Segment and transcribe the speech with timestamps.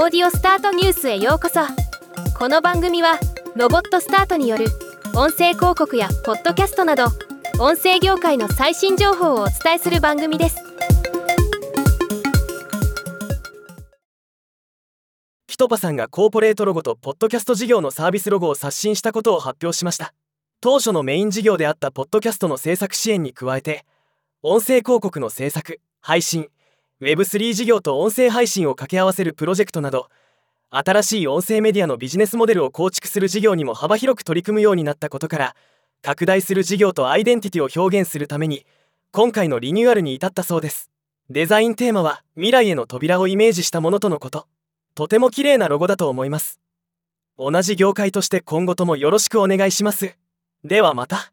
[0.00, 1.58] オーディオスタートニュースへようこそ。
[2.38, 3.18] この番組は
[3.56, 4.66] ロボットスタートによる
[5.16, 7.06] 音声広告やポッドキャストなど
[7.58, 10.58] 音声業界の最新情報をお伝えする番組です。
[15.48, 20.14] キトパさんがコーポレートロゴとポッドキャスト事業のサービスロゴを刷新したことを発表しました。
[20.60, 23.84] 当初のメイン事業であったポッドキャストの制作支援に加えて
[24.42, 26.50] 音声広告の制作配信
[27.00, 30.08] Web3 事業と音声配信を掛け合わせるプロジェクトなど
[30.70, 35.56] 新しい音声メディアのビジネスモデルを構築する事業にも幅広く取り組むようになったことから
[36.02, 38.66] 拡大する事業とアイデンティティを表現するために
[39.12, 40.90] 今回のリニューアルに至ったそうです。
[41.30, 44.46] デザインテーマは未来への扉をイメージしたものとのこと。
[44.94, 46.60] とても綺麗なロゴだと思います。
[47.38, 50.16] 同じ業界として今後ともよろしくお願いします。
[50.64, 51.32] ではまた。